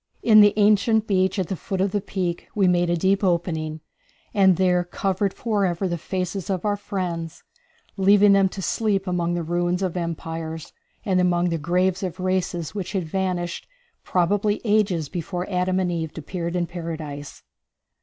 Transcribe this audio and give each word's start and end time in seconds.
In 0.23 0.41
the 0.41 0.55
ancient 0.57 1.05
beach 1.05 1.37
at 1.37 1.47
the 1.47 1.55
foot 1.55 1.79
of 1.79 1.91
the 1.91 2.01
peak 2.01 2.47
we 2.55 2.67
made 2.67 2.89
a 2.89 2.97
deep 2.97 3.23
opening, 3.23 3.81
and 4.33 4.57
there 4.57 4.83
covered 4.83 5.31
forever 5.31 5.87
the 5.87 5.95
faces 5.99 6.49
of 6.49 6.65
our 6.65 6.75
friends, 6.75 7.43
leaving 7.97 8.33
them 8.33 8.49
to 8.49 8.63
sleep 8.63 9.05
among 9.05 9.35
the 9.35 9.43
ruins 9.43 9.83
of 9.83 9.95
empires, 9.95 10.73
and 11.05 11.21
among 11.21 11.49
the 11.49 11.59
graves 11.59 12.01
of 12.01 12.19
races 12.19 12.73
which 12.73 12.93
had 12.93 13.03
vanished 13.03 13.67
probably 14.03 14.59
ages 14.65 15.07
before 15.07 15.45
Adam 15.51 15.79
and 15.79 15.91
Eve 15.91 16.17
appeared 16.17 16.55
in 16.55 16.65
Paradise. 16.65 17.43